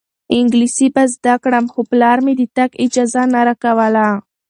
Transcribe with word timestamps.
انګلیسي 0.37 0.87
به 0.93 1.03
زده 1.13 1.35
کړم 1.43 1.65
خو 1.73 1.79
پلار 1.91 2.17
مې 2.25 2.33
د 2.37 2.41
تګ 2.57 2.69
اجازه 2.83 3.21
نه 3.33 3.41
راکوله. 3.47 4.07